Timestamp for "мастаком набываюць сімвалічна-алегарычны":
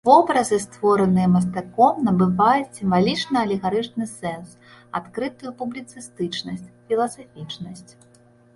1.33-4.09